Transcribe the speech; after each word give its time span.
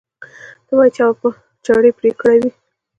چې 0.57 0.63
ته 0.67 0.73
وا 0.77 0.85
چا 0.95 1.05
به 1.09 1.17
په 1.21 1.29
چړې 1.65 1.89
پرې 1.97 2.11
کړي 2.19 2.37
وي. 2.41 2.51